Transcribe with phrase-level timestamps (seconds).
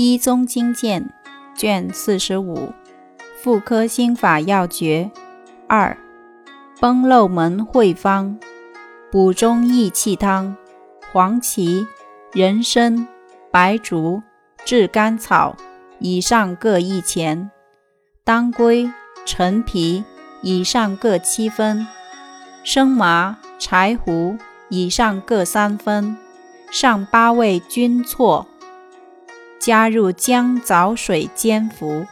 [0.00, 1.10] 一宗经鉴
[1.56, 2.72] 卷四十五，
[3.42, 5.10] 妇科心法要诀
[5.66, 5.98] 二：
[6.78, 8.38] 崩漏门会方：
[9.10, 10.56] 补中益气汤，
[11.10, 11.84] 黄芪、
[12.32, 13.08] 人参、
[13.50, 14.22] 白术、
[14.64, 15.56] 炙甘草
[15.98, 17.50] 以上各一钱，
[18.22, 18.88] 当归、
[19.26, 20.04] 陈皮
[20.42, 21.84] 以上各七分，
[22.62, 24.36] 生麻、柴胡
[24.68, 26.16] 以上各三分，
[26.70, 28.46] 上八味均错。
[29.68, 32.06] 加入姜枣水煎服。